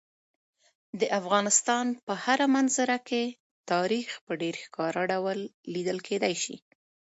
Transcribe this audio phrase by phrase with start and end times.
[0.99, 3.23] د افغانستان په هره منظره کې
[3.71, 5.39] تاریخ په ډېر ښکاره ډول
[5.73, 6.55] لیدل کېدی شي.